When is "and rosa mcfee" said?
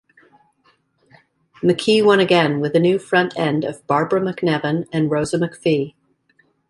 4.91-5.93